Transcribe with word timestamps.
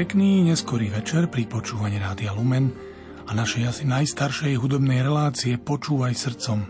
Pekný 0.00 0.48
neskorý 0.48 0.88
večer 0.88 1.28
pri 1.28 1.44
počúvaní 1.44 2.00
Rádia 2.00 2.32
Lumen 2.32 2.72
a 3.28 3.36
našej 3.36 3.68
asi 3.68 3.84
najstaršej 3.84 4.56
hudobnej 4.56 5.04
relácie 5.04 5.60
Počúvaj 5.60 6.16
srdcom. 6.16 6.64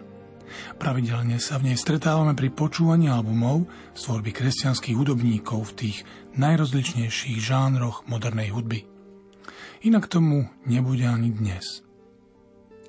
Pravidelne 0.82 1.38
sa 1.38 1.62
v 1.62 1.70
nej 1.70 1.78
stretávame 1.78 2.34
pri 2.34 2.50
počúvaní 2.50 3.06
albumov 3.06 3.70
z 3.94 4.00
tvorby 4.02 4.34
kresťanských 4.34 4.98
hudobníkov 4.98 5.62
v 5.62 5.74
tých 5.78 5.96
najrozličnejších 6.42 7.38
žánroch 7.38 8.02
modernej 8.10 8.50
hudby. 8.50 8.90
Inak 9.86 10.10
tomu 10.10 10.50
nebude 10.66 11.06
ani 11.06 11.30
dnes. 11.30 11.86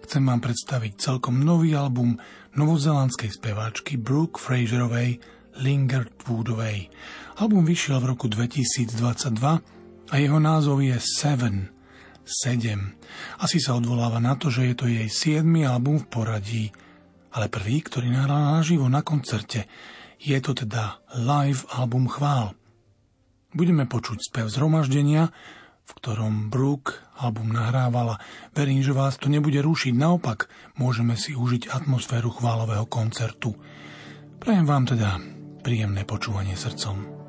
Chcem 0.10 0.26
vám 0.26 0.42
predstaviť 0.42 0.98
celkom 0.98 1.38
nový 1.38 1.78
album 1.78 2.18
novozelandskej 2.58 3.30
speváčky 3.30 3.94
Brooke 4.02 4.42
Fraserovej 4.42 5.22
Linger 5.62 6.10
Woodovej. 6.26 6.90
Album 7.38 7.62
vyšiel 7.62 8.02
v 8.02 8.18
roku 8.18 8.26
2022 8.26 9.81
a 10.12 10.20
jeho 10.20 10.44
názov 10.44 10.84
je 10.84 11.00
Seven, 11.00 11.72
7. 12.28 13.00
Asi 13.40 13.58
sa 13.64 13.80
odvoláva 13.80 14.20
na 14.20 14.36
to, 14.36 14.52
že 14.52 14.68
je 14.72 14.76
to 14.76 14.86
jej 14.92 15.08
7. 15.08 15.48
album 15.64 16.04
v 16.04 16.08
poradí, 16.12 16.66
ale 17.32 17.48
prvý, 17.48 17.80
ktorý 17.80 18.12
nahrala 18.12 18.60
naživo 18.60 18.92
na 18.92 19.00
koncerte. 19.02 19.72
Je 20.20 20.36
to 20.44 20.52
teda 20.52 21.00
live 21.16 21.64
album 21.72 22.12
chvál. 22.12 22.54
Budeme 23.56 23.88
počuť 23.88 24.20
spev 24.20 24.48
zhromaždenia, 24.52 25.32
v 25.88 25.92
ktorom 25.98 26.52
Brooke 26.52 27.00
album 27.20 27.56
nahrávala. 27.56 28.20
Verím, 28.52 28.84
že 28.84 28.96
vás 28.96 29.16
to 29.16 29.32
nebude 29.32 29.60
rušiť, 29.60 29.96
naopak 29.96 30.52
môžeme 30.76 31.16
si 31.16 31.36
užiť 31.36 31.72
atmosféru 31.72 32.32
chválového 32.32 32.88
koncertu. 32.88 33.56
Prajem 34.40 34.68
vám 34.68 34.88
teda 34.88 35.20
príjemné 35.64 36.04
počúvanie 36.04 36.56
srdcom. 36.56 37.21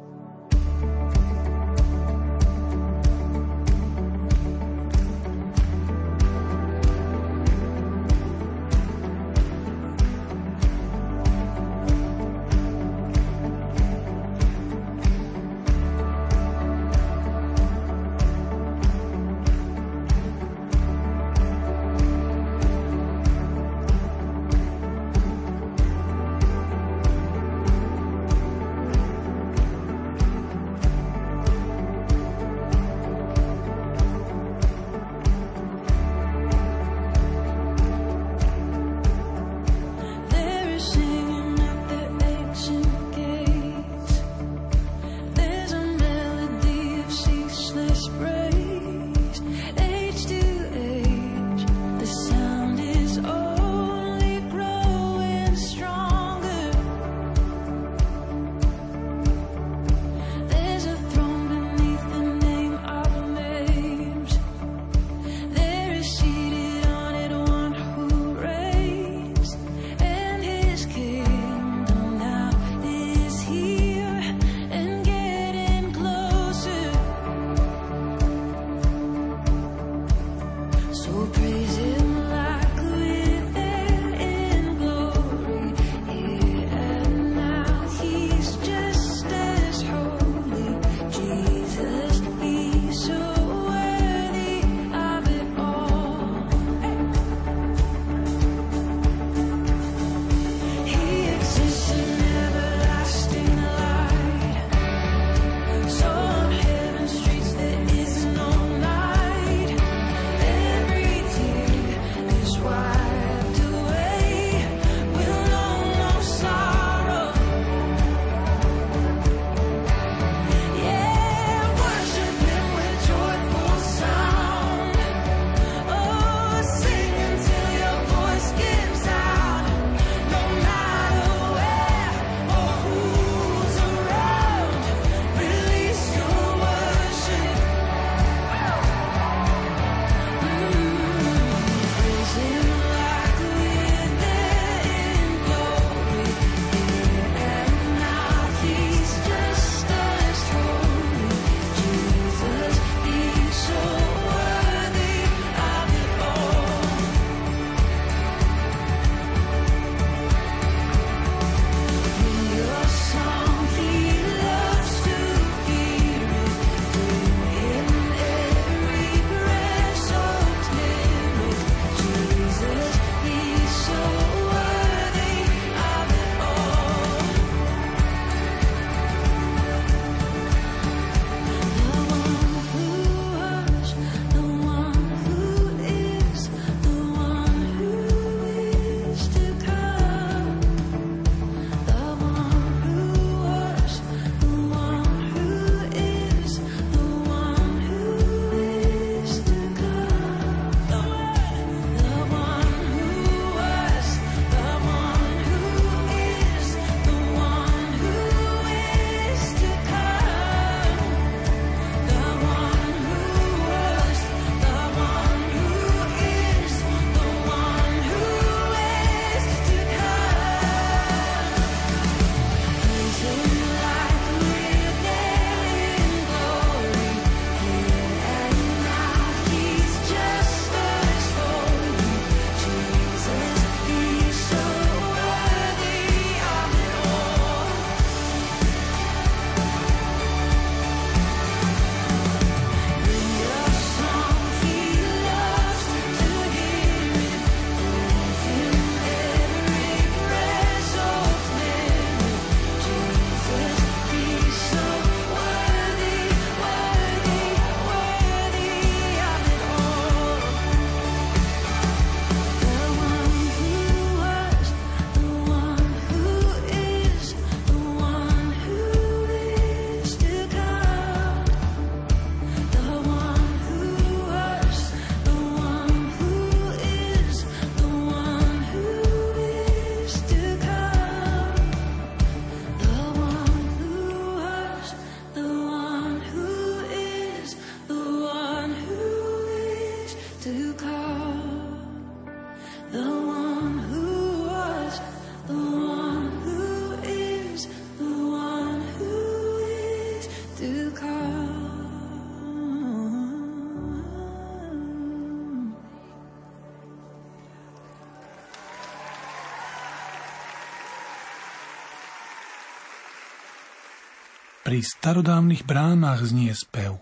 Pri 314.73 314.81
starodávnych 314.81 315.69
bránach 315.69 316.25
znie 316.25 316.57
spev. 316.57 316.97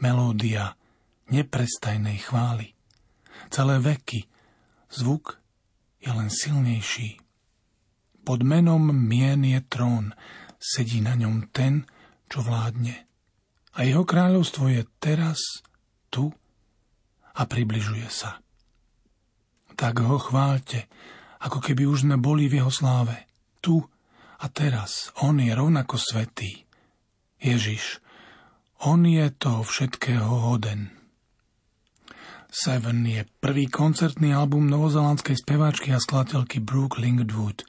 Melódia 0.00 0.72
neprestajnej 1.28 2.24
chvály. 2.24 2.72
Celé 3.52 3.84
veky 3.84 4.24
zvuk 4.88 5.36
je 6.00 6.08
len 6.08 6.32
silnejší. 6.32 7.20
Pod 8.24 8.40
menom 8.48 8.80
mien 8.96 9.44
je 9.44 9.60
trón, 9.68 10.16
sedí 10.56 11.04
na 11.04 11.12
ňom 11.20 11.52
ten, 11.52 11.84
čo 12.32 12.40
vládne. 12.40 12.96
A 13.76 13.84
jeho 13.84 14.08
kráľovstvo 14.08 14.72
je 14.72 14.88
teraz, 14.96 15.60
tu 16.08 16.32
a 17.36 17.44
približuje 17.44 18.08
sa. 18.08 18.40
Tak 19.76 20.00
ho 20.00 20.16
chváľte, 20.16 20.88
ako 21.44 21.60
keby 21.60 21.84
už 21.84 22.08
sme 22.08 22.16
boli 22.16 22.48
v 22.48 22.64
jeho 22.64 22.72
sláve, 22.72 23.28
tu 23.60 23.84
a 24.44 24.52
teraz 24.52 25.08
on 25.24 25.40
je 25.40 25.56
rovnako 25.56 25.96
svetý. 25.96 26.68
Ježiš, 27.40 28.04
on 28.84 29.08
je 29.08 29.24
toho 29.40 29.64
všetkého 29.64 30.52
hoden. 30.52 30.92
Seven 32.52 33.02
je 33.08 33.24
prvý 33.40 33.66
koncertný 33.66 34.36
album 34.36 34.68
novozelandskej 34.68 35.40
speváčky 35.40 35.90
a 35.90 35.98
skladateľky 35.98 36.60
Brooke 36.60 37.00
Lingwood 37.00 37.64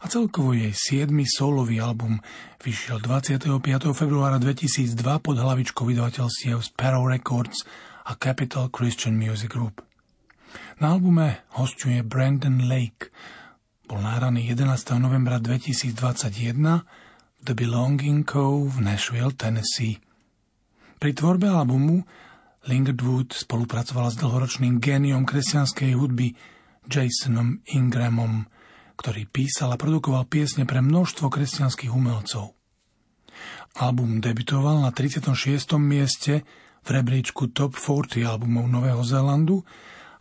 a 0.00 0.08
celkovo 0.08 0.54
jej 0.54 0.72
siedmy 0.72 1.26
solový 1.26 1.82
album 1.82 2.22
vyšiel 2.62 3.02
25. 3.02 3.92
februára 3.92 4.38
2002 4.38 4.94
pod 5.20 5.36
hlavičkou 5.36 5.84
vydavateľstiev 5.84 6.62
Sparrow 6.62 7.04
Records 7.04 7.66
a 8.06 8.16
Capital 8.16 8.70
Christian 8.70 9.18
Music 9.18 9.50
Group. 9.50 9.82
Na 10.78 10.94
albume 10.96 11.44
hostuje 11.58 12.00
Brandon 12.00 12.56
Lake, 12.66 13.12
bol 13.92 14.00
náhraný 14.00 14.56
11. 14.56 15.04
novembra 15.04 15.36
2021 15.36 15.92
v 16.00 17.40
The 17.44 17.52
Belonging 17.52 18.24
Cove 18.24 18.80
v 18.80 18.88
Nashville, 18.88 19.36
Tennessee. 19.36 20.00
Pri 20.96 21.12
tvorbe 21.12 21.52
albumu 21.52 22.00
Lingwood 22.72 23.36
spolupracovala 23.36 24.08
s 24.08 24.16
dlhoročným 24.16 24.80
géniom 24.80 25.28
kresťanskej 25.28 25.92
hudby 25.92 26.32
Jasonom 26.88 27.60
Ingramom, 27.68 28.48
ktorý 28.96 29.28
písal 29.28 29.76
a 29.76 29.76
produkoval 29.76 30.24
piesne 30.24 30.64
pre 30.64 30.80
množstvo 30.80 31.28
kresťanských 31.28 31.92
umelcov. 31.92 32.56
Album 33.76 34.24
debutoval 34.24 34.88
na 34.88 34.88
36. 34.88 35.28
mieste 35.76 36.48
v 36.80 36.88
rebríčku 36.88 37.52
Top 37.52 37.76
40 37.76 38.24
albumov 38.24 38.72
Nového 38.72 39.04
Zélandu 39.04 39.68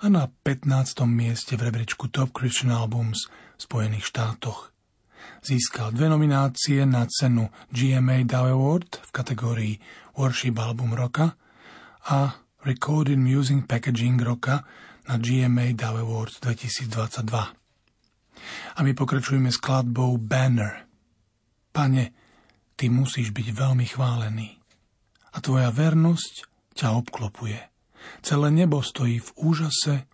a 0.03 0.11
na 0.11 0.27
15. 0.27 1.07
mieste 1.07 1.55
v 1.55 1.71
rebríčku 1.71 2.11
Top 2.11 2.35
Christian 2.35 2.75
Albums 2.75 3.31
Spojených 3.61 4.09
štátoch. 4.09 4.73
Získal 5.45 5.93
dve 5.93 6.09
nominácie 6.09 6.81
na 6.89 7.05
cenu 7.05 7.53
GMA 7.69 8.25
Dow 8.25 8.49
Award 8.49 9.05
v 9.05 9.09
kategórii 9.13 9.73
Worship 10.17 10.57
Album 10.57 10.97
roka 10.97 11.37
a 12.09 12.41
Recorded 12.65 13.21
Music 13.21 13.69
Packaging 13.69 14.17
roka 14.21 14.65
na 15.05 15.21
GMA 15.21 15.77
Dow 15.77 15.97
Awards 15.97 16.41
2022. 16.41 18.77
A 18.77 18.79
my 18.81 18.91
pokračujeme 18.97 19.53
skladbou 19.53 20.17
Banner. 20.17 20.89
Pane, 21.69 22.03
ty 22.73 22.89
musíš 22.89 23.29
byť 23.29 23.47
veľmi 23.53 23.85
chválený. 23.85 24.57
A 25.31 25.37
tvoja 25.37 25.69
vernosť 25.69 26.49
ťa 26.73 26.97
obklopuje. 26.97 27.61
Celé 28.25 28.49
nebo 28.49 28.81
stojí 28.81 29.21
v 29.21 29.29
úžase 29.37 30.09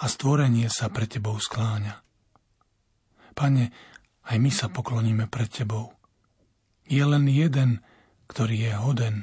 a 0.00 0.04
stvorenie 0.08 0.72
sa 0.72 0.88
pre 0.88 1.04
tebou 1.04 1.36
skláňa. 1.36 2.09
Pane, 3.36 3.70
aj 4.26 4.36
my 4.40 4.50
sa 4.50 4.72
pokloníme 4.72 5.30
pred 5.30 5.50
Tebou. 5.50 5.94
Je 6.90 7.02
len 7.04 7.28
jeden, 7.30 7.84
ktorý 8.26 8.70
je 8.70 8.72
hoden, 8.74 9.16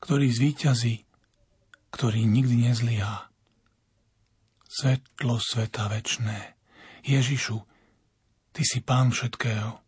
ktorý 0.00 0.32
zvíťazí, 0.32 1.04
ktorý 1.92 2.24
nikdy 2.24 2.72
nezliá. 2.72 3.28
Svetlo 4.64 5.36
sveta 5.36 5.92
večné. 5.92 6.56
Ježišu, 7.04 7.60
Ty 8.52 8.62
si 8.64 8.80
pán 8.84 9.12
všetkého. 9.12 9.81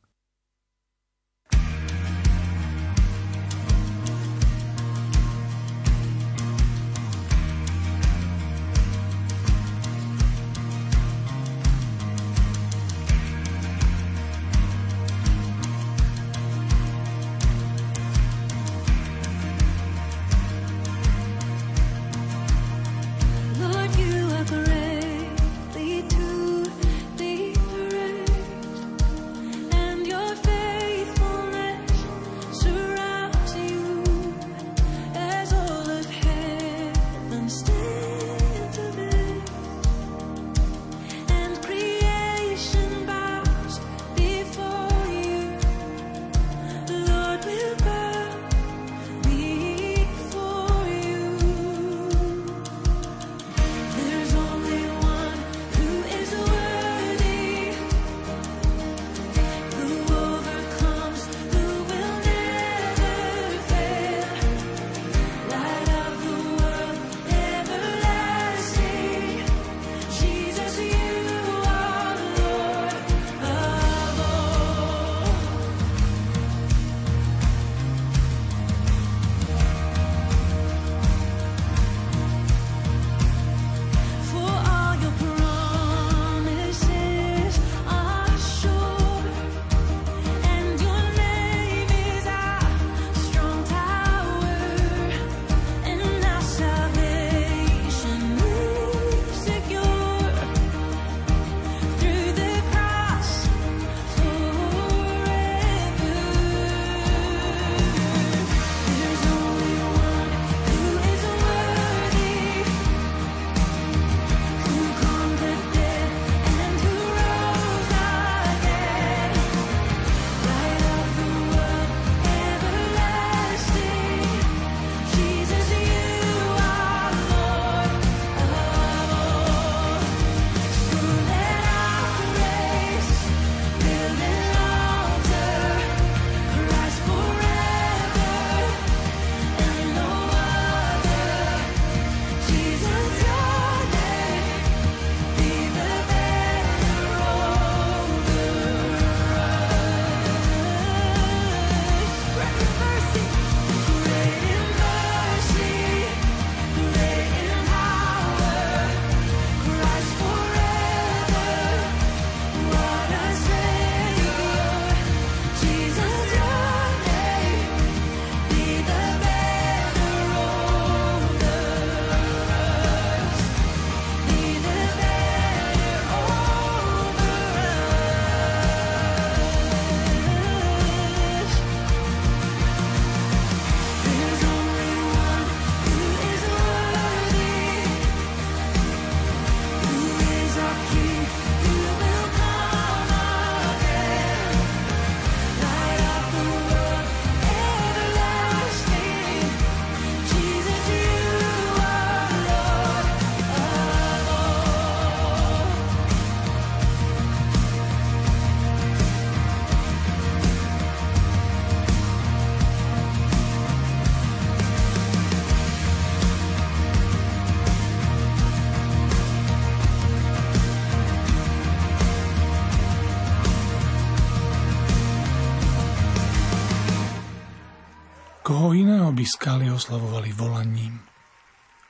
Koho 228.65 228.81
iného 228.81 229.13
by 229.13 229.29
skály 229.29 229.69
oslavovali 229.69 230.33
volaním? 230.33 230.97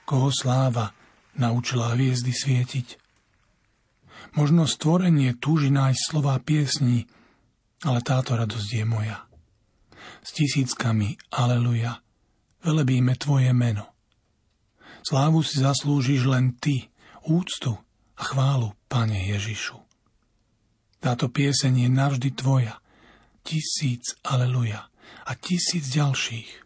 Koho 0.02 0.34
sláva 0.34 0.90
naučila 1.38 1.94
hviezdy 1.94 2.34
svietiť? 2.34 2.98
Možno 4.34 4.66
stvorenie 4.66 5.38
túži 5.38 5.70
nájsť 5.70 6.02
slová 6.02 6.34
piesní, 6.42 7.06
ale 7.86 8.02
táto 8.02 8.34
radosť 8.34 8.68
je 8.74 8.84
moja. 8.90 9.22
S 10.18 10.34
tisíckami, 10.34 11.14
aleluja, 11.30 12.02
velebíme 12.66 13.14
Tvoje 13.22 13.54
meno. 13.54 13.94
Slávu 15.06 15.46
si 15.46 15.62
zaslúžiš 15.62 16.26
len 16.26 16.58
Ty, 16.58 16.90
úctu 17.30 17.78
a 18.18 18.22
chválu, 18.34 18.74
Pane 18.90 19.30
Ježišu. 19.30 19.78
Táto 20.98 21.30
pieseň 21.30 21.86
je 21.86 21.88
navždy 21.94 22.34
Tvoja, 22.34 22.82
tisíc, 23.46 24.18
aleluja, 24.26 24.90
a 25.22 25.38
tisíc 25.38 25.86
ďalších. 25.94 26.63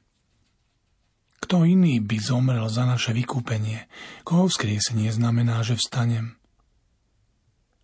Kto 1.39 1.63
iný 1.63 2.03
by 2.03 2.17
zomrel 2.19 2.67
za 2.67 2.85
naše 2.85 3.15
vykúpenie? 3.15 3.87
Koho 4.27 4.51
vzkriesenie 4.51 5.09
znamená, 5.15 5.63
že 5.63 5.79
vstanem? 5.79 6.39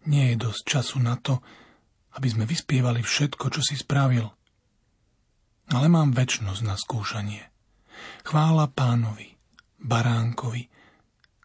Nie 0.04 0.34
je 0.34 0.50
dosť 0.50 0.62
času 0.68 0.98
na 1.00 1.16
to, 1.16 1.40
aby 2.14 2.28
sme 2.30 2.44
vyspievali 2.44 3.00
všetko, 3.00 3.50
čo 3.50 3.60
si 3.64 3.78
spravil. 3.78 4.26
Ale 5.72 5.86
mám 5.88 6.12
väčnosť 6.12 6.62
na 6.62 6.76
skúšanie. 6.76 7.42
Chvála 8.26 8.68
pánovi, 8.68 9.32
baránkovi, 9.80 10.68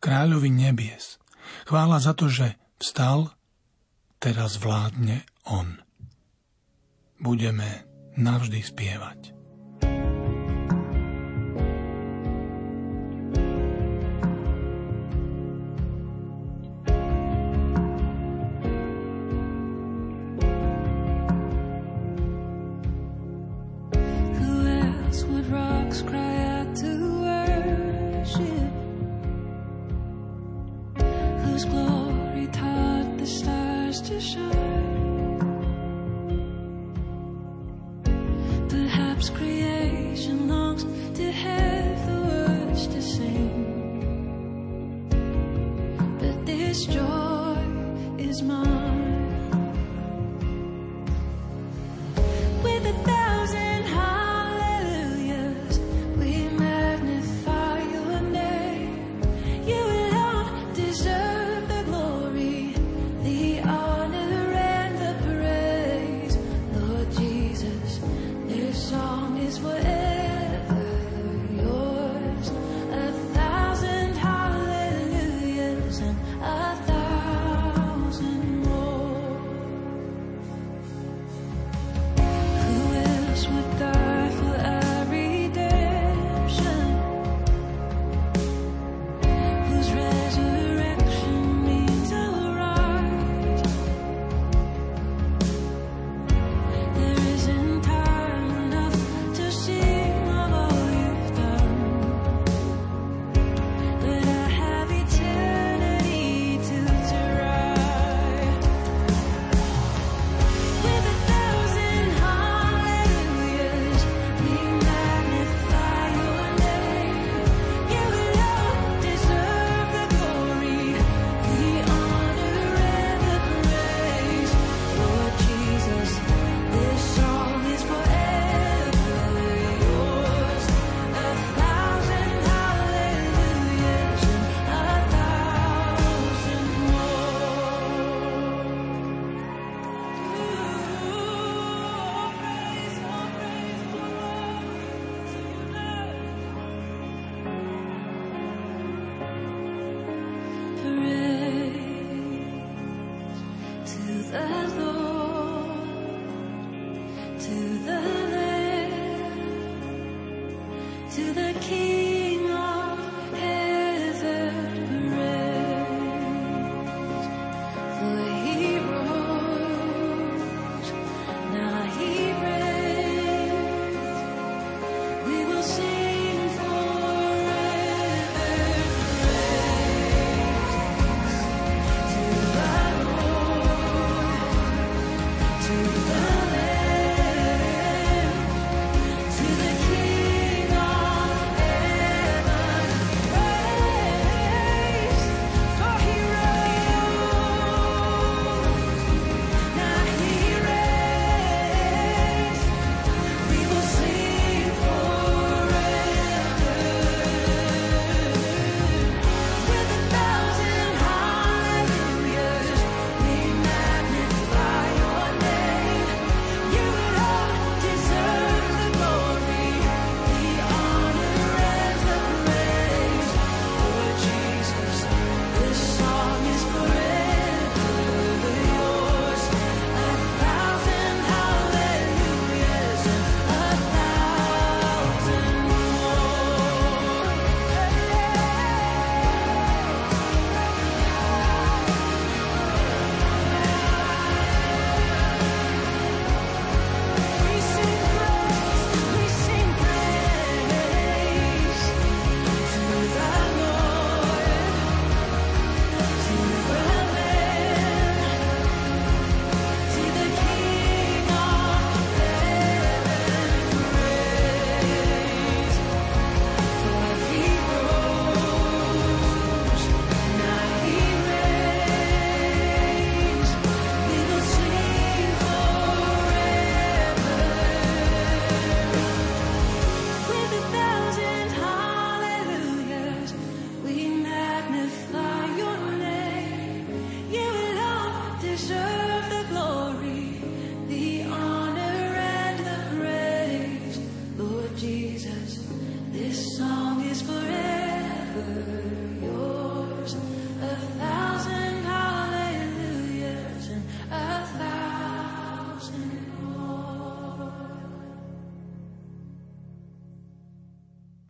kráľovi 0.03 0.49
nebies. 0.51 1.21
Chvála 1.65 2.03
za 2.03 2.11
to, 2.13 2.27
že 2.27 2.59
vstal, 2.77 3.31
teraz 4.19 4.59
vládne 4.59 5.23
on. 5.47 5.79
Budeme 7.19 7.87
navždy 8.19 8.59
spievať. 8.59 9.38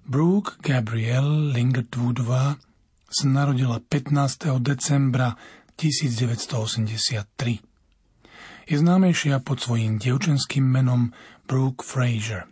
Brooke 0.09 0.57
Gabrielle 0.65 1.53
Lingertwoodová 1.53 2.57
sa 3.05 3.25
narodila 3.29 3.77
15. 3.77 4.57
decembra 4.57 5.37
1983. 5.77 7.61
Je 8.65 8.73
známejšia 8.73 9.37
pod 9.45 9.61
svojím 9.61 10.01
dievčenským 10.01 10.65
menom 10.65 11.13
Brooke 11.45 11.85
Fraser. 11.85 12.49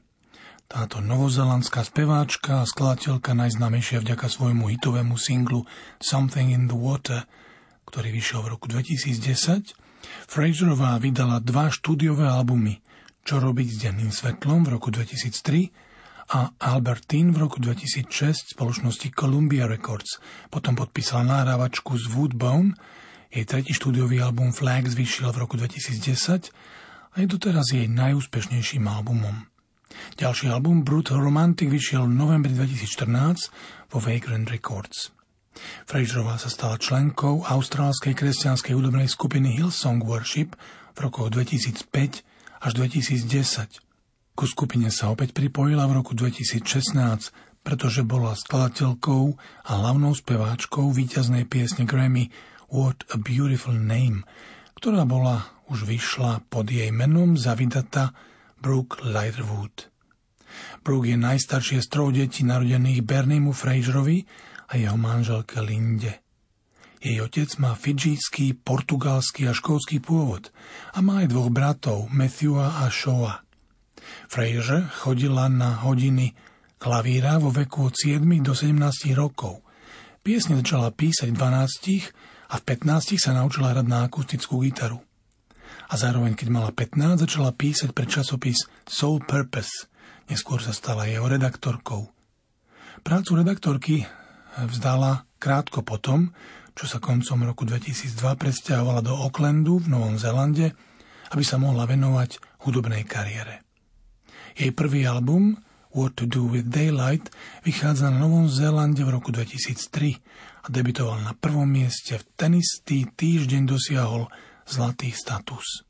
Táto 0.69 1.01
novozelandská 1.01 1.81
speváčka 1.81 2.61
a 2.61 2.69
skladateľka 2.69 3.33
najznámejšia 3.33 4.05
vďaka 4.05 4.29
svojmu 4.29 4.69
hitovému 4.77 5.17
singlu 5.17 5.65
Something 5.97 6.53
in 6.53 6.69
the 6.69 6.77
Water, 6.77 7.25
ktorý 7.89 8.13
vyšiel 8.13 8.45
v 8.45 8.53
roku 8.53 8.69
2010, 8.69 9.73
Fraserová 10.29 11.01
vydala 11.01 11.41
dva 11.41 11.73
štúdiové 11.73 12.29
albumy 12.29 12.85
Čo 13.25 13.41
robiť 13.41 13.67
s 13.73 13.77
denným 13.81 14.13
svetlom 14.13 14.61
v 14.61 14.77
roku 14.77 14.93
2003 14.93 15.86
a 16.27 16.51
Albertine 16.59 17.31
v 17.31 17.47
roku 17.47 17.63
2006 17.63 18.51
spoločnosti 18.51 19.07
Columbia 19.15 19.63
Records. 19.63 20.19
Potom 20.51 20.75
podpísala 20.75 21.23
nahrávačku 21.23 21.95
z 21.95 22.11
Woodbone, 22.11 22.75
jej 23.31 23.43
tretí 23.43 23.75
štúdiový 23.75 24.23
album 24.23 24.55
Flags 24.55 24.95
vyšiel 24.95 25.35
v 25.35 25.41
roku 25.43 25.59
2010 25.59 26.51
a 27.11 27.15
je 27.19 27.27
doteraz 27.27 27.75
jej 27.75 27.87
najúspešnejším 27.91 28.87
albumom. 28.87 29.47
Ďalší 30.15 30.51
album 30.51 30.83
Brutal 30.83 31.23
Romantic 31.23 31.67
vyšiel 31.71 32.07
v 32.07 32.15
novembri 32.15 32.51
2014 32.55 33.91
vo 33.91 33.99
Vagrant 33.99 34.47
Records. 34.51 35.11
Fraserová 35.89 36.37
sa 36.37 36.51
stala 36.53 36.77
členkou 36.77 37.41
austrálskej 37.41 38.13
kresťanskej 38.13 38.77
hudobnej 38.77 39.09
skupiny 39.09 39.57
Hillsong 39.57 40.05
Worship 40.05 40.53
v 40.93 40.97
rokoch 41.01 41.33
2005 41.33 42.21
až 42.61 42.71
2010. 42.77 43.86
Ku 44.37 44.45
skupine 44.45 44.93
sa 44.93 45.09
opäť 45.09 45.33
pripojila 45.33 45.89
v 45.89 45.97
roku 45.97 46.13
2016, 46.13 46.61
pretože 47.65 48.05
bola 48.05 48.37
skladateľkou 48.37 49.33
a 49.65 49.71
hlavnou 49.81 50.13
speváčkou 50.13 50.93
víťaznej 50.93 51.49
piesne 51.49 51.89
Grammy 51.89 52.29
What 52.69 53.09
a 53.09 53.17
Beautiful 53.17 53.73
Name, 53.73 54.29
ktorá 54.77 55.09
bola 55.09 55.41
už 55.73 55.89
vyšla 55.89 56.45
pod 56.53 56.69
jej 56.69 56.93
menom 56.93 57.33
zavidata 57.33 58.13
Brooke 58.61 59.01
Lighterwood. 59.01 59.89
Brooke 60.85 61.09
je 61.09 61.17
najstaršie 61.17 61.81
z 61.81 61.89
troch 61.89 62.13
detí 62.13 62.45
narodených 62.45 63.01
Berniemu 63.01 63.57
Fraserovi 63.57 64.21
a 64.69 64.77
jeho 64.77 65.01
manželke 65.01 65.65
Linde. 65.65 66.21
Jej 67.01 67.25
otec 67.25 67.49
má 67.57 67.73
fidžísky, 67.73 68.53
portugalský 68.53 69.49
a 69.49 69.57
škótsky 69.57 69.97
pôvod 69.97 70.53
a 70.93 71.01
má 71.01 71.25
aj 71.25 71.33
dvoch 71.33 71.49
bratov, 71.49 72.05
Matthewa 72.13 72.85
a 72.85 72.93
Shoa. 72.93 73.46
Fraser 74.27 74.83
chodila 74.91 75.47
na 75.47 75.79
hodiny 75.87 76.35
klavíra 76.77 77.39
vo 77.39 77.49
veku 77.49 77.89
od 77.89 77.95
7 77.95 78.21
do 78.43 78.51
17 78.51 78.75
rokov. 79.15 79.63
Piesne 80.21 80.59
začala 80.59 80.91
písať 80.91 81.31
v 81.31 81.39
12 81.39 82.51
a 82.51 82.55
v 82.59 82.63
15 82.63 83.15
sa 83.15 83.31
naučila 83.31 83.71
hrať 83.71 83.87
na 83.87 84.03
akustickú 84.03 84.59
gitaru. 84.59 84.99
A 85.87 85.95
zároveň, 85.95 86.35
keď 86.35 86.47
mala 86.51 86.71
15, 86.75 87.23
začala 87.23 87.55
písať 87.55 87.95
pre 87.95 88.03
časopis 88.03 88.67
Soul 88.83 89.23
Purpose. 89.23 89.87
Neskôr 90.27 90.59
sa 90.59 90.75
stala 90.75 91.07
jeho 91.07 91.23
redaktorkou. 91.31 92.11
Prácu 93.07 93.31
redaktorky 93.39 94.03
vzdala 94.59 95.23
krátko 95.39 95.87
potom, 95.87 96.35
čo 96.75 96.85
sa 96.85 96.99
koncom 96.99 97.47
roku 97.47 97.63
2002 97.63 98.19
presťahovala 98.19 98.99
do 98.99 99.15
Aucklandu 99.15 99.79
v 99.79 99.87
Novom 99.87 100.19
Zelande, 100.19 100.75
aby 101.31 101.43
sa 101.47 101.55
mohla 101.55 101.87
venovať 101.87 102.63
hudobnej 102.67 103.07
kariére. 103.07 103.66
Jej 104.57 104.73
prvý 104.73 105.05
album 105.05 105.61
What 105.93 106.17
to 106.17 106.25
Do 106.25 106.49
with 106.49 106.65
Daylight 106.65 107.29
vychádza 107.61 108.09
na 108.09 108.17
Novom 108.25 108.49
Zélande 108.49 109.05
v 109.05 109.13
roku 109.13 109.29
2003 109.29 110.17
a 110.65 110.67
debitoval 110.73 111.21
na 111.21 111.37
prvom 111.37 111.69
mieste. 111.69 112.17
V 112.17 112.25
ten 112.33 112.57
istý 112.57 113.05
týždeň 113.05 113.69
dosiahol 113.69 114.25
zlatý 114.65 115.13
status. 115.13 115.85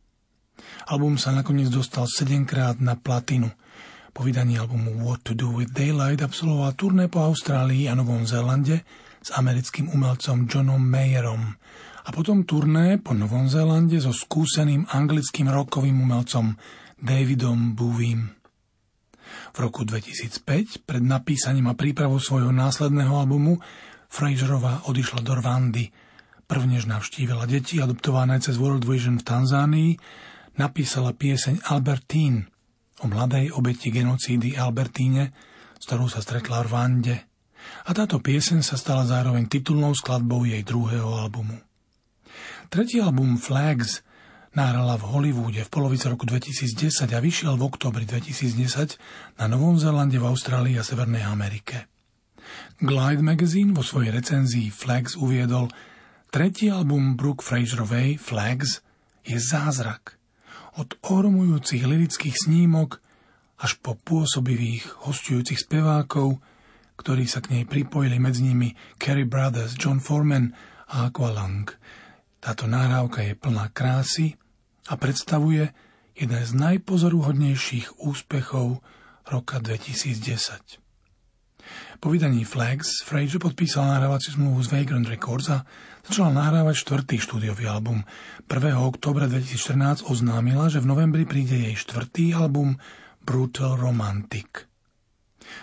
Album 0.91 1.15
sa 1.15 1.31
nakoniec 1.31 1.71
dostal 1.71 2.11
7 2.11 2.43
krát 2.43 2.83
na 2.83 2.99
platinu. 2.99 3.47
Po 4.11 4.27
vydaní 4.27 4.59
albumu 4.59 4.99
What 4.99 5.23
to 5.23 5.31
Do 5.31 5.63
with 5.63 5.71
Daylight 5.71 6.19
absolvoval 6.19 6.75
turné 6.75 7.07
po 7.07 7.23
Austrálii 7.23 7.87
a 7.87 7.95
Novom 7.95 8.27
Zélande 8.27 8.83
s 9.23 9.31
americkým 9.31 9.95
umelcom 9.95 10.43
Johnom 10.43 10.83
Mayerom 10.83 11.55
a 12.03 12.09
potom 12.11 12.43
turné 12.43 12.99
po 12.99 13.15
Novom 13.15 13.47
Zélande 13.47 14.03
so 14.03 14.11
skúseným 14.11 14.91
anglickým 14.91 15.47
rokovým 15.47 16.03
umelcom 16.03 16.59
Davidom 16.99 17.71
Bowiem. 17.71 18.36
V 19.57 19.65
roku 19.65 19.81
2005, 19.81 20.85
pred 20.85 21.01
napísaním 21.01 21.65
a 21.65 21.73
prípravou 21.73 22.21
svojho 22.21 22.53
následného 22.53 23.09
albumu, 23.09 23.57
Fraserová 24.05 24.85
odišla 24.85 25.25
do 25.25 25.33
Rwandy. 25.33 25.89
Prvnež 26.45 26.85
navštívila 26.85 27.49
deti 27.49 27.81
adoptované 27.81 28.37
cez 28.37 28.61
World 28.61 28.85
Vision 28.85 29.17
v 29.17 29.25
Tanzánii, 29.25 29.91
napísala 30.61 31.17
pieseň 31.17 31.73
Albertine 31.73 32.45
o 33.01 33.09
mladej 33.09 33.49
obeti 33.49 33.89
genocídy 33.89 34.53
Albertíne, 34.53 35.33
s 35.73 35.83
ktorou 35.89 36.05
sa 36.05 36.21
stretla 36.21 36.61
v 36.61 36.65
Rwande. 36.69 37.15
A 37.89 37.97
táto 37.97 38.21
pieseň 38.21 38.61
sa 38.61 38.77
stala 38.77 39.09
zároveň 39.09 39.49
titulnou 39.49 39.97
skladbou 39.97 40.45
jej 40.45 40.61
druhého 40.61 41.17
albumu. 41.17 41.57
Tretí 42.69 43.01
album 43.01 43.41
Flags 43.41 44.05
Nahrala 44.57 44.97
v 44.97 45.13
Hollywoode 45.13 45.61
v 45.61 45.69
polovici 45.69 46.09
roku 46.09 46.25
2010 46.25 47.13
a 47.13 47.21
vyšiel 47.21 47.61
v 47.61 47.69
oktobri 47.69 48.09
2010 48.09 48.97
na 49.37 49.45
Novom 49.45 49.77
Zélande, 49.77 50.17
v 50.17 50.25
Austrálii 50.33 50.81
a 50.81 50.81
Severnej 50.81 51.21
Amerike. 51.29 51.85
Glide 52.81 53.21
Magazine 53.21 53.69
vo 53.77 53.85
svojej 53.85 54.09
recenzii 54.09 54.73
Flags 54.73 55.13
uviedol 55.13 55.69
Tretí 56.33 56.73
album 56.73 57.13
Brooke 57.13 57.45
Fraserovej 57.45 58.17
Flags 58.17 58.81
je 59.21 59.37
zázrak. 59.37 60.17
Od 60.81 60.89
ohromujúcich 61.05 61.85
lirických 61.85 62.49
snímok 62.49 62.97
až 63.61 63.77
po 63.77 63.93
pôsobivých 63.93 65.05
hostujúcich 65.05 65.69
spevákov, 65.69 66.41
ktorí 66.97 67.29
sa 67.29 67.45
k 67.45 67.61
nej 67.61 67.63
pripojili 67.69 68.17
medzi 68.17 68.41
nimi 68.41 68.73
Kerry 68.97 69.29
Brothers, 69.29 69.77
John 69.77 70.01
Foreman 70.01 70.49
a 70.89 71.13
Aqualung. 71.13 71.69
Táto 72.41 72.65
nahrávka 72.65 73.21
je 73.21 73.37
plná 73.37 73.69
krásy, 73.69 74.33
a 74.87 74.93
predstavuje 74.95 75.69
jeden 76.17 76.41
z 76.41 76.51
najpozoruhodnejších 76.57 78.01
úspechov 78.01 78.81
roka 79.29 79.59
2010. 79.59 80.81
Po 81.99 82.07
vydaní 82.09 82.47
Flags 82.47 83.03
Fraser 83.03 83.43
podpísal 83.43 83.91
nahrávaciu 83.91 84.39
zmluvu 84.39 84.63
z 84.63 84.67
Vagrant 84.71 85.07
Records 85.09 85.49
a 85.51 85.67
začal 86.07 86.31
nahrávať 86.31 86.75
štvrtý 86.79 87.15
štúdiový 87.19 87.67
album. 87.67 88.07
1. 88.47 88.77
oktobra 88.79 89.27
2014 89.27 90.07
oznámila, 90.07 90.71
že 90.71 90.79
v 90.79 90.89
novembri 90.89 91.27
príde 91.27 91.59
jej 91.59 91.75
štvrtý 91.75 92.37
album 92.37 92.79
Brutal 93.25 93.75
Romantic. 93.75 94.69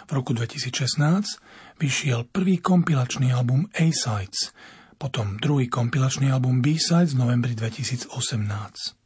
V 0.05 0.11
roku 0.13 0.37
2016 0.37 1.81
vyšiel 1.81 2.29
prvý 2.29 2.61
kompilačný 2.61 3.33
album 3.33 3.69
A-Sides, 3.73 4.53
potom 5.01 5.37
druhý 5.41 5.69
kompilačný 5.69 6.29
album 6.29 6.61
B-Sides 6.61 7.17
v 7.17 7.21
novembri 7.21 7.53
2018. 7.57 9.04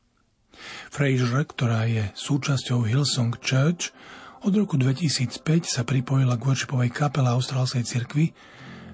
Fraser, 0.88 1.44
ktorá 1.44 1.84
je 1.88 2.08
súčasťou 2.14 2.84
Hillsong 2.88 3.36
Church, 3.40 3.92
od 4.46 4.54
roku 4.54 4.78
2005 4.78 5.66
sa 5.66 5.82
pripojila 5.82 6.38
k 6.38 6.46
worshipovej 6.46 6.94
kapele 6.94 7.26
Austrálskej 7.34 7.82
cirkvi, 7.82 8.30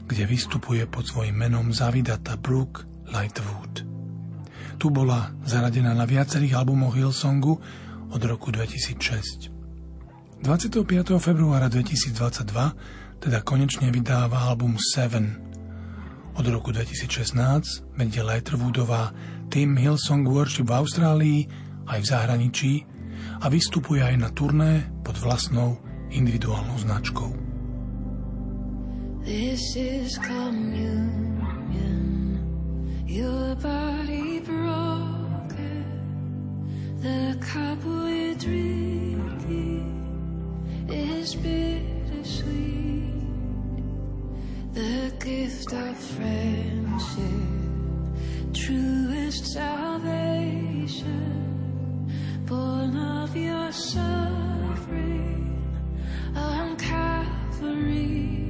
kde 0.09 0.25
vystupuje 0.25 0.89
pod 0.89 1.05
svojim 1.05 1.37
menom 1.37 1.69
Zavidata 1.69 2.41
Brooke 2.41 2.89
Lightwood. 3.13 3.85
Tu 4.81 4.87
bola 4.89 5.37
zaradená 5.45 5.93
na 5.93 6.09
viacerých 6.09 6.57
albumoch 6.57 6.97
Hillsongu 6.97 7.61
od 8.09 8.23
roku 8.25 8.49
2006. 8.53 9.53
25. 10.45 10.85
februára 11.21 11.73
2022 11.73 13.21
teda 13.25 13.41
konečne 13.41 13.89
vydáva 13.89 14.45
album 14.45 14.77
Seven. 14.77 15.41
Od 16.37 16.45
roku 16.51 16.69
2016 16.69 17.97
medie 17.97 18.21
Lightwoodová 18.21 19.17
Team 19.49 19.81
Hillsong 19.81 20.29
Worship 20.29 20.69
v 20.69 20.77
Austrálii 20.77 21.41
aj 21.89 21.99
v 22.01 22.07
zahraničí 22.07 22.73
a 23.41 23.49
vystupuje 23.49 24.01
aj 24.03 24.17
na 24.17 24.31
turné 24.33 24.89
pod 25.05 25.17
vlastnou 25.21 25.77
individuálnou 26.11 26.79
značkou. 26.79 27.31
This 29.25 29.77
is 29.77 30.19
communion, 30.21 31.73
your 33.09 33.57
body 33.57 34.41
broken, 34.45 35.85
the 37.01 37.37
cup 37.41 37.81
we're 37.85 38.37
drinking 38.37 39.89
is 40.93 41.35
bittersweet, 41.35 43.17
the 44.77 45.11
gift 45.25 45.73
of 45.73 45.97
friendship, 45.97 47.49
truest 48.53 49.47
salvation. 49.57 51.54
Born 52.47 52.97
of 52.97 53.35
your 53.35 53.73
suffering 53.73 54.03
on 56.37 56.77
Calvary. 56.77 58.44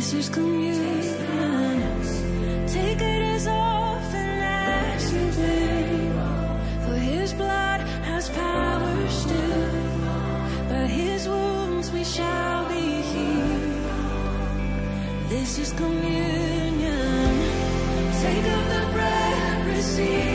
This 0.00 0.14
is 0.14 0.28
communion. 0.30 1.02
Take 2.66 3.02
it 3.02 3.22
as 3.36 3.46
often 3.46 4.30
as 4.40 5.12
you 5.12 5.26
will. 5.38 6.56
For 6.86 6.96
his 6.96 7.34
blood 7.34 7.82
has 8.08 8.30
power 8.30 9.08
still. 9.10 9.72
By 10.70 10.86
his 10.86 11.28
wounds 11.28 11.92
we 11.92 12.02
shall 12.02 12.66
be 12.70 13.02
healed. 13.12 13.84
This 15.28 15.58
is 15.58 15.70
communion. 15.74 17.32
Take 18.22 18.46
up 18.56 18.64
the 18.72 18.92
bread, 18.94 19.66
receive. 19.66 20.29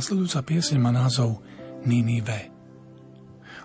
Nasledujúca 0.00 0.40
pieseň 0.42 0.78
má 0.80 0.90
názov 0.96 1.44
Ninive. 1.84 2.48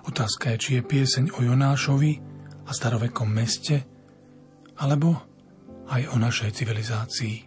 Otázka 0.03 0.51
je, 0.51 0.57
či 0.59 0.69
je 0.75 0.81
pieseň 0.83 1.31
o 1.31 1.39
Jonášovi 1.47 2.34
a 2.65 2.71
starovekom 2.73 3.29
meste, 3.29 3.85
alebo 4.81 5.15
aj 5.89 6.01
o 6.11 6.17
našej 6.17 6.51
civilizácii. 6.51 7.37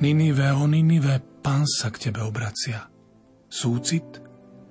Ninive, 0.00 0.52
o 0.52 0.68
Ninive, 0.68 1.20
pán 1.40 1.64
sa 1.64 1.88
k 1.88 2.08
tebe 2.08 2.20
obracia. 2.22 2.86
Súcit 3.48 4.20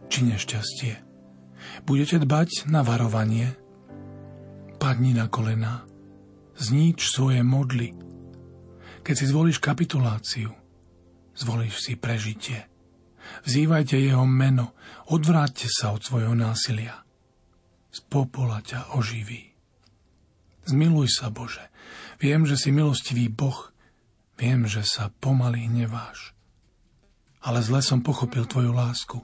či 0.07 0.19
nešťastie? 0.27 0.93
Budete 1.83 2.21
dbať 2.21 2.69
na 2.69 2.85
varovanie? 2.85 3.57
Padni 4.77 5.17
na 5.17 5.25
kolena, 5.31 5.87
znič 6.59 7.09
svoje 7.09 7.41
modly. 7.41 7.95
Keď 9.01 9.15
si 9.15 9.25
zvolíš 9.25 9.57
kapituláciu, 9.57 10.53
zvolíš 11.33 11.81
si 11.81 11.93
prežitie. 11.97 12.69
Vzývajte 13.45 13.97
jeho 13.97 14.25
meno, 14.29 14.77
odvráťte 15.09 15.65
sa 15.69 15.93
od 15.93 16.05
svojho 16.05 16.37
násilia. 16.37 17.04
Z 17.95 18.03
popola 18.11 18.59
ťa 18.59 18.91
oživí. 18.99 19.55
Zmiluj 20.67 21.15
sa, 21.15 21.31
Bože. 21.31 21.71
Viem, 22.19 22.43
že 22.43 22.59
si 22.59 22.75
milostivý 22.75 23.31
Boh. 23.31 23.71
Viem, 24.35 24.67
že 24.67 24.83
sa 24.83 25.15
pomaly 25.23 25.71
hneváš. 25.71 26.35
Ale 27.39 27.63
zle 27.63 27.79
som 27.79 28.03
pochopil 28.03 28.43
Tvoju 28.51 28.75
lásku. 28.75 29.23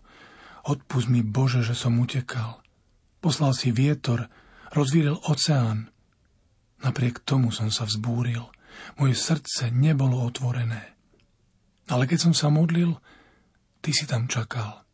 Odpust 0.63 1.11
mi, 1.11 1.19
Bože, 1.19 1.67
že 1.67 1.75
som 1.75 1.99
utekal. 1.99 2.63
Poslal 3.19 3.51
si 3.51 3.75
vietor, 3.75 4.31
rozvíril 4.71 5.19
oceán. 5.27 5.91
Napriek 6.79 7.27
tomu 7.27 7.51
som 7.51 7.67
sa 7.67 7.83
vzbúril. 7.83 8.47
Moje 8.95 9.19
srdce 9.19 9.67
nebolo 9.67 10.23
otvorené. 10.23 10.95
Ale 11.91 12.07
keď 12.07 12.31
som 12.31 12.33
sa 12.33 12.47
modlil, 12.47 12.95
Ty 13.83 13.91
si 13.91 14.05
tam 14.07 14.31
čakal. 14.31 14.85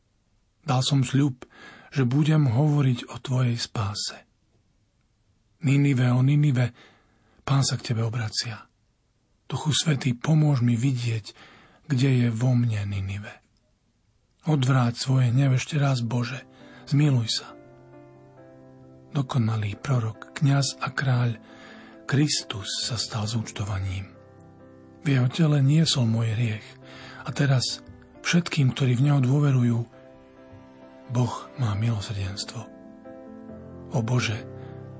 Dal 0.65 0.81
som 0.81 1.03
sľub, 1.03 1.46
že 1.91 2.03
budem 2.03 2.49
hovoriť 2.51 3.11
o 3.11 3.15
Tvojej 3.19 3.57
spáse. 3.59 4.17
Ninive, 5.63 6.07
o 6.13 6.21
Ninive, 6.21 6.73
Pán 7.47 7.63
sa 7.63 7.79
k 7.79 7.95
Tebe 7.95 8.03
obracia. 8.03 8.67
Duchu 9.47 9.71
Svetý, 9.71 10.11
pomôž 10.11 10.59
mi 10.59 10.75
vidieť, 10.75 11.31
kde 11.87 12.09
je 12.11 12.27
vo 12.27 12.51
mne 12.51 12.83
Ninive. 12.91 13.31
Odvráť 14.43 14.99
svoje 14.99 15.31
hnev 15.31 15.55
ešte 15.55 15.79
raz, 15.79 16.03
Bože, 16.03 16.43
zmiluj 16.91 17.39
sa. 17.39 17.47
Dokonalý 19.15 19.79
prorok, 19.79 20.35
kňaz 20.35 20.83
a 20.83 20.91
kráľ, 20.91 21.39
Kristus 22.03 22.83
sa 22.83 22.99
stal 22.99 23.23
zúčtovaním. 23.23 24.11
V 25.03 25.15
jeho 25.15 25.31
tele 25.31 25.63
niesol 25.63 26.03
môj 26.03 26.35
hriech 26.35 26.67
a 27.23 27.31
teraz 27.31 27.79
všetkým, 28.27 28.75
ktorí 28.75 28.99
v 28.99 29.07
Neho 29.07 29.19
dôverujú, 29.23 29.79
Boh 31.11 31.47
má 31.55 31.71
milosrdenstvo. 31.79 32.67
O 33.95 33.99
Bože, 34.03 34.43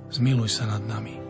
zmiluj 0.08 0.56
sa 0.56 0.65
nad 0.72 0.84
nami. 0.88 1.27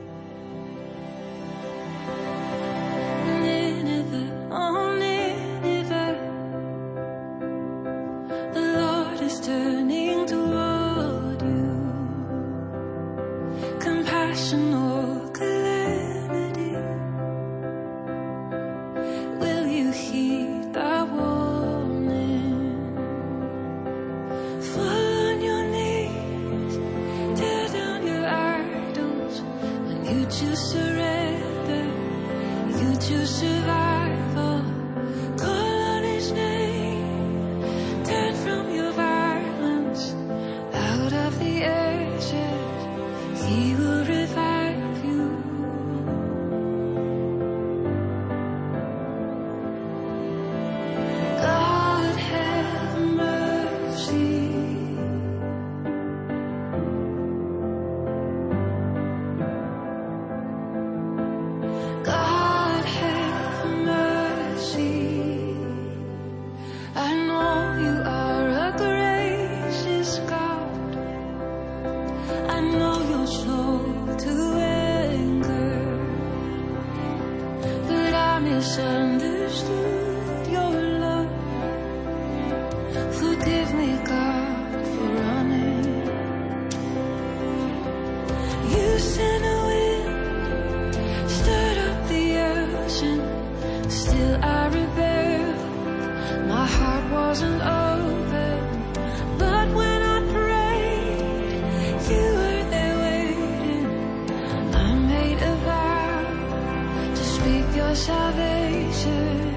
our 107.88 107.96
salvation. 107.96 109.48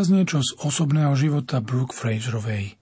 Teraz 0.00 0.16
niečo 0.16 0.40
z 0.40 0.56
osobného 0.64 1.12
života 1.12 1.60
Brooke 1.60 1.92
Fraserovej. 1.92 2.72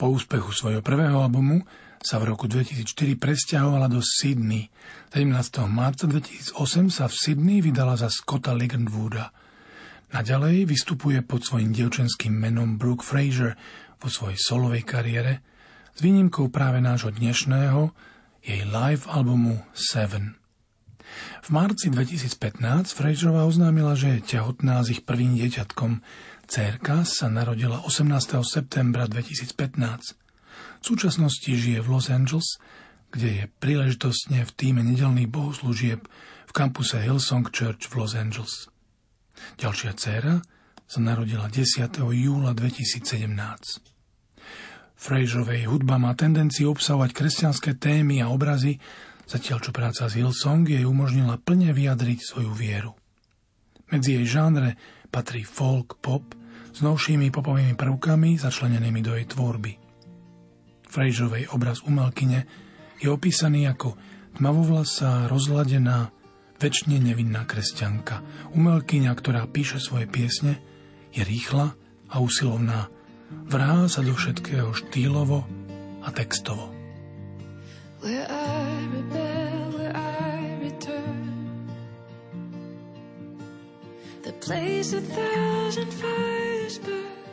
Po 0.00 0.08
úspechu 0.08 0.56
svojho 0.56 0.80
prvého 0.80 1.20
albumu 1.20 1.60
sa 2.00 2.16
v 2.16 2.32
roku 2.32 2.48
2004 2.48 3.12
presťahovala 3.20 3.92
do 3.92 4.00
Sydney. 4.00 4.72
17. 5.12 5.36
marca 5.68 6.08
2008 6.08 6.56
sa 6.88 7.12
v 7.12 7.14
Sydney 7.20 7.60
vydala 7.60 8.00
za 8.00 8.08
Scotta 8.08 8.56
Ligonwooda. 8.56 9.36
Naďalej 10.16 10.64
vystupuje 10.64 11.20
pod 11.20 11.44
svojim 11.44 11.76
dievčenským 11.76 12.32
menom 12.32 12.80
Brooke 12.80 13.04
Fraser 13.04 13.52
vo 14.00 14.08
svojej 14.08 14.40
solovej 14.40 14.80
kariére 14.88 15.44
s 15.92 16.00
výnimkou 16.00 16.48
práve 16.48 16.80
nášho 16.80 17.12
dnešného 17.12 17.92
jej 18.40 18.64
live 18.64 19.04
albumu 19.12 19.60
Seven. 19.76 20.40
V 21.44 21.48
marci 21.54 21.92
2015 21.92 22.96
Fraserová 22.96 23.44
oznámila, 23.44 23.92
že 23.92 24.18
je 24.18 24.40
tehotná 24.40 24.82
s 24.82 24.90
ich 24.90 25.06
prvým 25.06 25.38
dieťatkom, 25.38 26.02
Cérka 26.46 27.02
sa 27.02 27.26
narodila 27.26 27.82
18. 27.82 28.06
septembra 28.46 29.10
2015. 29.10 30.14
V 30.78 30.84
súčasnosti 30.86 31.50
žije 31.50 31.82
v 31.82 31.90
Los 31.90 32.06
Angeles, 32.06 32.62
kde 33.10 33.28
je 33.34 33.44
príležitostne 33.58 34.46
v 34.46 34.50
týme 34.54 34.86
nedelných 34.86 35.26
bohoslúžieb 35.26 36.06
v 36.46 36.52
kampuse 36.54 37.02
Hillsong 37.02 37.50
Church 37.50 37.90
v 37.90 37.98
Los 37.98 38.14
Angeles. 38.14 38.70
Ďalšia 39.58 39.98
dcéra 39.98 40.38
sa 40.86 40.98
narodila 41.02 41.50
10. 41.50 41.90
júla 42.14 42.54
2017. 42.54 43.26
Fraserovej 44.94 45.66
hudba 45.66 45.98
má 45.98 46.14
tendenciu 46.14 46.70
obsahovať 46.70 47.10
kresťanské 47.10 47.74
témy 47.74 48.22
a 48.22 48.30
obrazy, 48.30 48.78
zatiaľ 49.26 49.66
čo 49.66 49.74
práca 49.74 50.06
z 50.06 50.22
Hillsong 50.22 50.62
jej 50.62 50.86
umožnila 50.86 51.42
plne 51.42 51.74
vyjadriť 51.74 52.22
svoju 52.22 52.54
vieru. 52.54 52.94
Medzi 53.90 54.14
jej 54.22 54.26
žánre 54.30 54.78
patrí 55.16 55.48
folk, 55.48 55.96
pop 56.04 56.36
s 56.76 56.84
novšími 56.84 57.32
popovými 57.32 57.72
prvkami 57.72 58.36
začlenenými 58.36 59.00
do 59.00 59.16
jej 59.16 59.24
tvorby. 59.24 59.72
Frejžovej 60.92 61.56
obraz 61.56 61.80
umelkyne 61.88 62.44
je 63.00 63.08
opísaný 63.08 63.64
ako 63.64 63.96
tmavovlasá, 64.36 65.24
rozladená, 65.32 66.12
väčšine 66.60 67.00
nevinná 67.00 67.48
kresťanka. 67.48 68.20
Umelkyňa, 68.52 69.08
ktorá 69.16 69.48
píše 69.48 69.80
svoje 69.80 70.04
piesne, 70.04 70.60
je 71.16 71.24
rýchla 71.24 71.72
a 72.12 72.20
usilovná. 72.20 72.92
Vrhá 73.48 73.88
sa 73.88 74.04
do 74.04 74.12
všetkého 74.12 74.76
štýlovo 74.76 75.48
a 76.04 76.12
textovo. 76.12 76.68
Where 78.04 78.28
I 78.28 78.75
The 84.26 84.32
place 84.32 84.92
a 84.92 85.00
thousand 85.00 85.92
fires 85.92 86.56
whisper, 86.66 87.25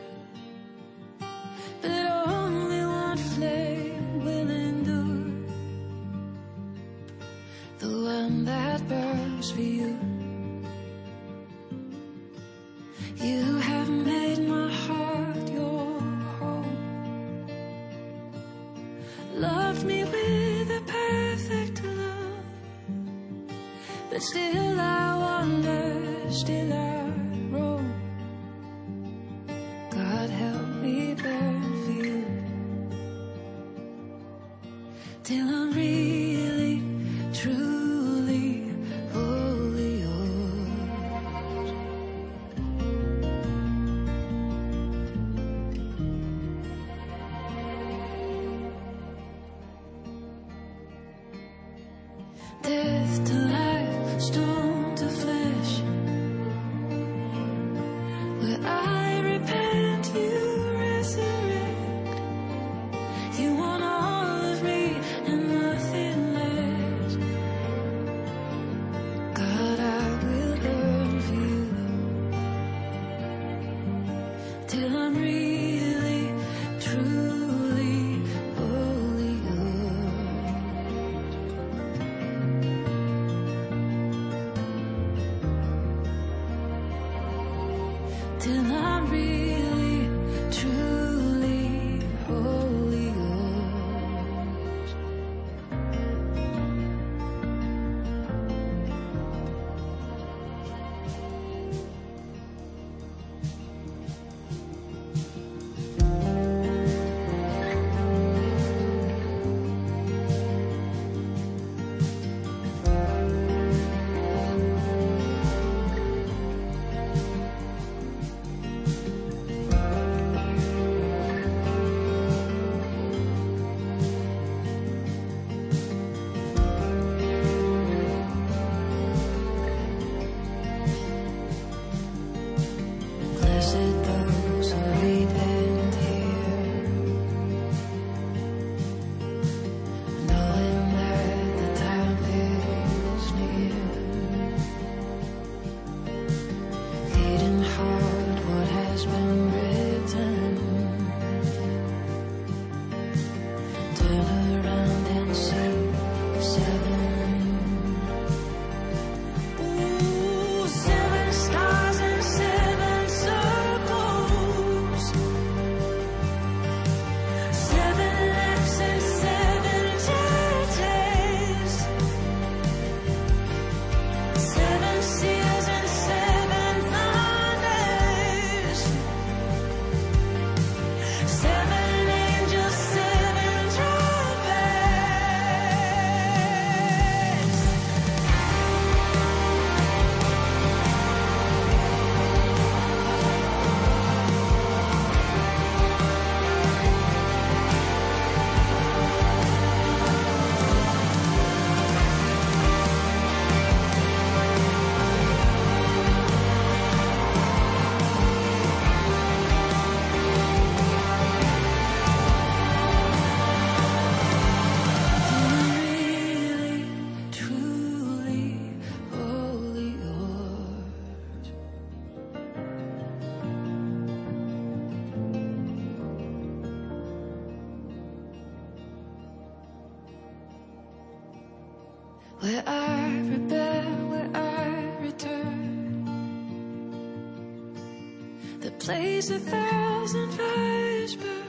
place 238.84 239.30
a 239.30 239.39
thousand 239.39 240.30
fires 240.32 241.16
burn, 241.16 241.48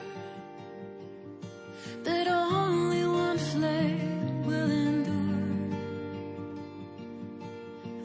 but 2.04 2.26
only 2.28 3.04
one 3.04 3.38
flame 3.38 4.46
will 4.46 4.70
endure. 4.70 5.70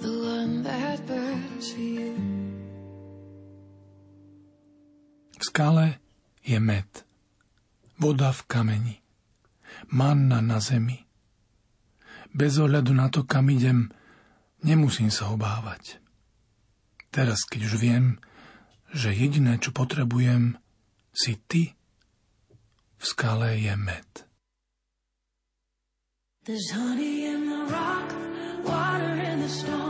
The 0.02 0.14
one 0.36 0.64
that 0.64 1.06
burns 1.06 1.72
for. 1.74 2.16
V 5.38 5.44
skale 5.46 5.94
je 6.44 6.60
med, 6.60 7.04
voda 7.98 8.32
v 8.32 8.42
kameni, 8.48 9.02
manna 9.88 10.42
na 10.42 10.60
zemi. 10.60 11.09
Bez 12.40 12.56
ohľadu 12.56 12.96
na 12.96 13.12
to, 13.12 13.28
kam 13.28 13.52
idem, 13.52 13.92
nemusím 14.64 15.12
sa 15.12 15.28
obávať. 15.36 16.00
Teraz, 17.12 17.44
keď 17.44 17.68
už 17.68 17.74
viem, 17.76 18.06
že 18.96 19.12
jediné, 19.12 19.60
čo 19.60 19.76
potrebujem, 19.76 20.56
si 21.12 21.36
ty. 21.52 21.76
V 22.96 23.04
skale 23.04 23.60
je 23.60 23.76
med. 23.76 24.08
There's 26.48 26.72
honey 26.72 27.28
in 27.28 27.44
the 27.44 27.62
rock, 27.68 28.08
water 28.64 29.14
in 29.20 29.44
the 29.44 29.52
stone, 29.52 29.89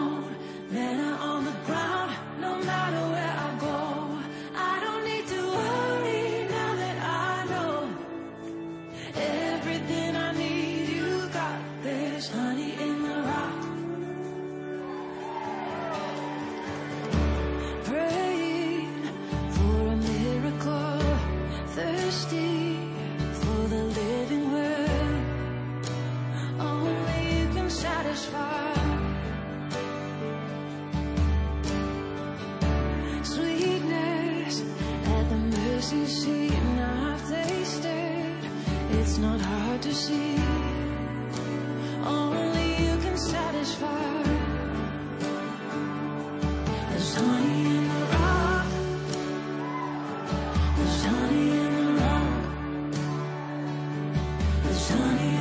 sun. 54.90 55.39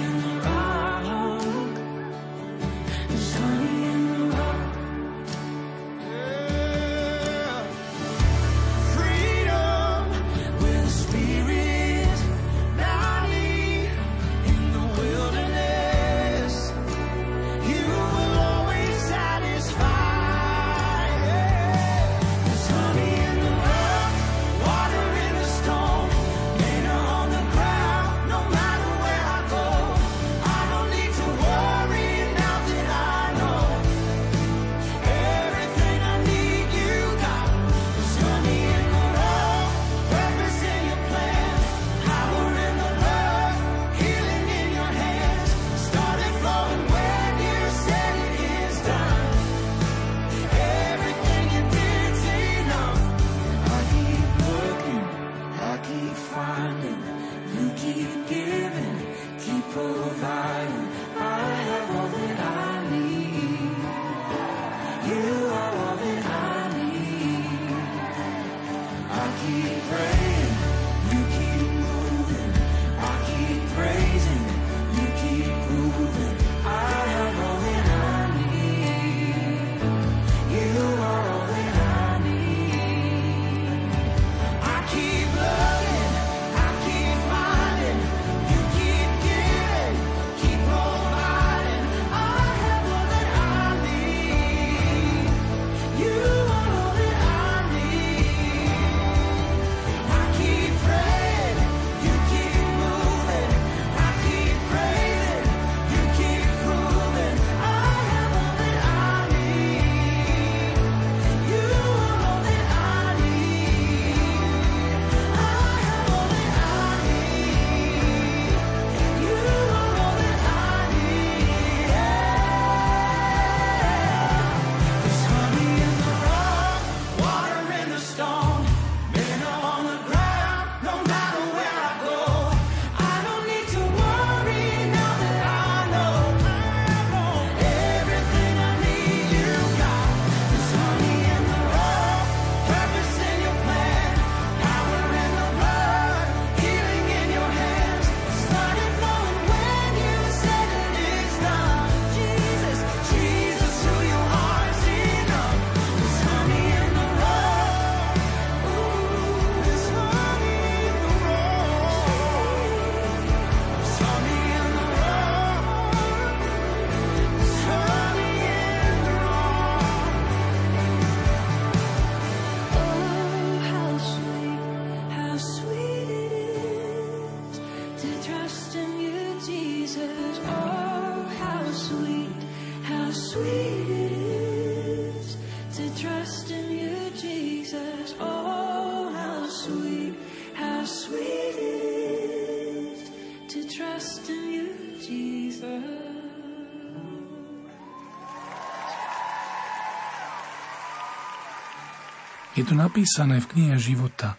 Je 202.58 202.66
to 202.66 202.74
napísané 202.74 203.38
v 203.38 203.54
knihe 203.54 203.78
života 203.78 204.34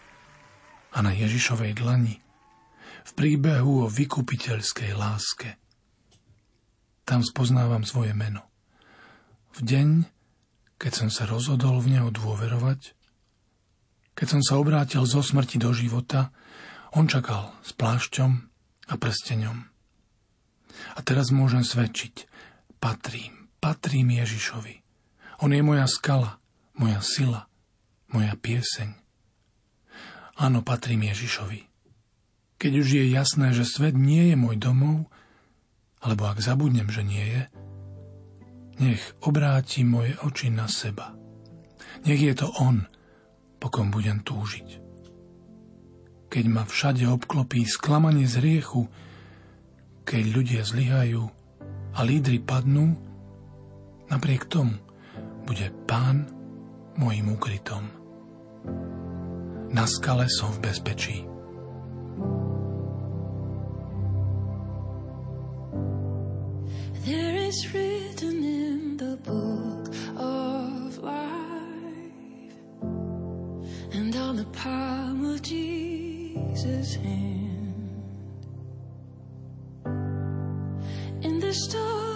a 0.92 1.00
na 1.00 1.16
Ježišovej 1.16 1.72
dlani, 1.80 2.20
v 3.08 3.12
príbehu 3.16 3.88
o 3.88 3.88
vykupiteľskej 3.88 4.92
láske. 4.92 5.56
Tam 7.08 7.24
spoznávam 7.24 7.88
svoje 7.88 8.12
meno. 8.12 8.44
V 9.56 9.64
deň, 9.64 10.04
keď 10.76 10.92
som 11.00 11.08
sa 11.08 11.32
rozhodol 11.32 11.80
v 11.80 11.96
neho 11.96 12.12
dôverovať, 12.12 12.92
keď 14.20 14.28
som 14.28 14.42
sa 14.44 14.60
obrátil 14.60 15.08
zo 15.08 15.24
smrti 15.24 15.56
do 15.56 15.72
života, 15.72 16.36
on 16.92 17.08
čakal 17.08 17.56
s 17.64 17.72
plášťom 17.72 18.32
a 18.92 19.00
prsteňom. 19.00 19.58
A 20.92 21.00
teraz 21.08 21.32
môžem 21.32 21.64
svedčiť, 21.64 22.28
patrím, 22.84 23.48
patrím 23.64 24.12
Ježišovi. 24.12 24.84
On 25.40 25.56
je 25.56 25.64
moja 25.64 25.88
skala, 25.88 26.44
moja 26.76 27.00
sila, 27.00 27.48
moja 28.14 28.34
pieseň. 28.38 28.90
Áno, 30.40 30.64
patrím 30.64 31.10
Ježišovi. 31.10 31.68
Keď 32.60 32.72
už 32.76 32.88
je 32.96 33.06
jasné, 33.12 33.52
že 33.56 33.68
svet 33.68 33.96
nie 33.96 34.32
je 34.32 34.36
môj 34.40 34.60
domov, 34.60 35.08
alebo 36.00 36.28
ak 36.28 36.40
zabudnem, 36.40 36.88
že 36.88 37.04
nie 37.04 37.24
je, 37.24 37.44
nech 38.80 39.04
obráti 39.24 39.84
moje 39.84 40.16
oči 40.24 40.48
na 40.48 40.72
seba. 40.72 41.12
Nech 42.08 42.24
je 42.24 42.32
to 42.32 42.48
On, 42.64 42.88
po 43.60 43.68
kom 43.68 43.92
budem 43.92 44.24
túžiť. 44.24 44.80
Keď 46.32 46.46
ma 46.48 46.64
všade 46.64 47.04
obklopí 47.04 47.68
sklamanie 47.68 48.24
z 48.24 48.40
riechu, 48.40 48.88
keď 50.08 50.24
ľudia 50.32 50.62
zlyhajú 50.64 51.24
a 51.96 52.00
lídry 52.08 52.40
padnú, 52.40 52.96
napriek 54.08 54.48
tomu 54.48 54.80
bude 55.44 55.68
Pán 55.84 56.32
môjim 56.96 57.36
ukrytom. 57.36 57.99
Na 59.70 59.86
skale 59.86 60.26
som 60.30 60.52
v 60.52 60.60
bezpečí. 60.60 61.26
There 67.06 67.36
is 67.48 67.74
written 67.74 68.44
in 68.44 68.98
the 68.98 69.18
book 69.24 69.90
of 70.18 70.98
life 71.00 72.54
and 73.94 74.16
on 74.16 74.36
the 74.36 74.46
palm 74.54 75.26
of 75.26 75.42
Jesus' 75.42 76.96
hand. 76.96 77.90
In 81.22 81.40
the 81.40 81.54
story 81.54 82.09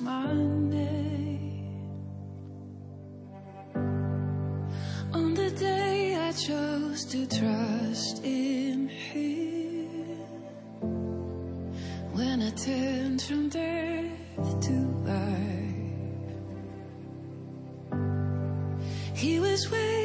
my. 0.00 0.30
On 5.12 5.34
the 5.34 5.50
day 5.50 6.16
I 6.16 6.32
chose 6.32 7.04
to 7.06 7.26
trust 7.26 8.24
in 8.24 8.88
Him, 8.88 10.18
when 12.12 12.42
I 12.42 12.50
turned 12.50 13.22
from 13.22 13.48
death 13.48 14.60
to 14.66 14.72
life, 15.04 15.80
He 19.14 19.40
was 19.40 19.70
waiting 19.70 19.99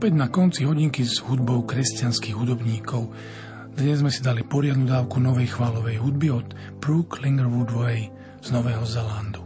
opäť 0.00 0.16
na 0.16 0.32
konci 0.32 0.64
hodinky 0.64 1.04
s 1.04 1.20
hudbou 1.20 1.60
kresťanských 1.68 2.32
hudobníkov. 2.32 3.12
Dnes 3.76 4.00
sme 4.00 4.08
si 4.08 4.24
dali 4.24 4.40
poriadnu 4.40 4.88
dávku 4.88 5.20
novej 5.20 5.52
chválovej 5.52 6.00
hudby 6.00 6.32
od 6.32 6.56
Brooke 6.80 7.20
Lingerwood 7.20 7.68
Way 7.68 8.08
z 8.40 8.48
Nového 8.48 8.80
Zelandu. 8.88 9.44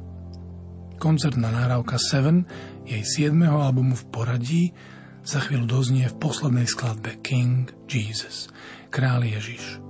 Koncertná 1.03 1.51
nahrávka 1.51 1.99
Seven, 1.99 2.47
jej 2.87 3.03
7. 3.03 3.35
albumu 3.51 3.99
v 3.99 4.05
poradí, 4.15 4.65
za 5.27 5.43
chvíľu 5.43 5.67
doznie 5.67 6.07
v 6.07 6.23
poslednej 6.23 6.71
skladbe 6.71 7.19
King 7.19 7.75
Jesus, 7.91 8.47
Král 8.95 9.27
Ježiš. 9.27 9.83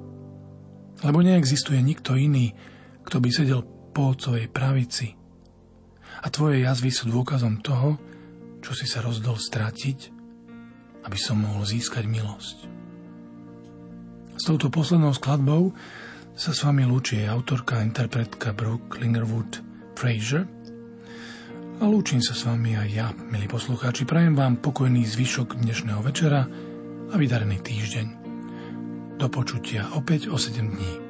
Lebo 1.05 1.21
neexistuje 1.21 1.85
nikto 1.85 2.17
iný, 2.17 2.57
kto 3.05 3.21
by 3.21 3.29
sedel 3.29 3.69
po 3.93 4.17
otcovej 4.17 4.49
pravici. 4.49 5.13
A 6.25 6.33
tvoje 6.33 6.65
jazvy 6.65 6.89
sú 6.89 7.13
dôkazom 7.13 7.61
toho, 7.61 8.01
čo 8.65 8.73
si 8.73 8.89
sa 8.89 9.05
rozdol 9.05 9.37
stratiť 9.37 10.14
aby 11.05 11.19
som 11.21 11.41
mohol 11.41 11.63
získať 11.69 12.09
milosť. 12.09 12.57
S 14.35 14.43
touto 14.51 14.73
poslednou 14.73 15.15
skladbou 15.15 15.71
sa 16.35 16.51
s 16.51 16.67
vami 16.67 16.83
lúči 16.83 17.23
autorka 17.23 17.79
a 17.79 17.87
interpretka 17.87 18.51
Brooke 18.51 18.99
Lingerwood 18.99 19.63
Fraser 19.95 20.43
a 21.79 21.85
lúčim 21.87 22.19
sa 22.19 22.35
s 22.35 22.43
vami 22.43 22.75
aj 22.75 22.89
ja, 22.91 23.07
milí 23.31 23.47
poslucháči. 23.47 24.07
Prajem 24.07 24.35
vám 24.35 24.59
pokojný 24.59 25.07
zvyšok 25.07 25.63
dnešného 25.63 26.03
večera 26.03 26.43
a 27.11 27.15
vydarený 27.15 27.63
týždeň. 27.63 28.07
Do 29.19 29.31
počutia 29.31 29.87
opäť 29.95 30.27
o 30.27 30.35
7 30.35 30.59
dní. 30.59 31.04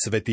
Svetý 0.00 0.28